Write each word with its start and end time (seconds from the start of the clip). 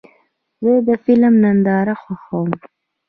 زه 0.63 0.71
د 0.87 0.89
فلم 1.03 1.33
ننداره 1.43 1.95
خوښوم. 2.01 2.49